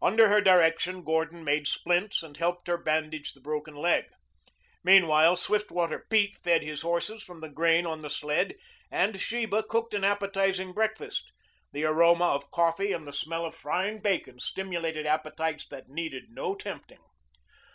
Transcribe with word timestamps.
Under 0.00 0.28
her 0.30 0.40
direction 0.40 1.02
Gordon 1.02 1.44
made 1.44 1.66
splints 1.66 2.22
and 2.22 2.38
helped 2.38 2.68
her 2.68 2.78
bandage 2.78 3.34
the 3.34 3.40
broken 3.42 3.76
leg. 3.76 4.06
Meanwhile 4.82 5.36
Swiftwater 5.36 6.06
Pete 6.08 6.38
fed 6.42 6.62
his 6.62 6.80
horses 6.80 7.22
from 7.22 7.42
the 7.42 7.50
grain 7.50 7.84
on 7.84 8.00
the 8.00 8.08
sled 8.08 8.54
and 8.90 9.20
Sheba 9.20 9.62
cooked 9.64 9.92
an 9.92 10.02
appetizing 10.02 10.72
breakfast. 10.72 11.30
The 11.72 11.84
aroma 11.84 12.24
of 12.28 12.50
coffee 12.50 12.92
and 12.92 13.06
the 13.06 13.12
smell 13.12 13.44
of 13.44 13.54
frying 13.54 14.00
bacon 14.00 14.38
stimulated 14.40 15.04
appetites 15.04 15.68
that 15.68 15.90
needed 15.90 16.30
no 16.30 16.54
tempting. 16.54 17.04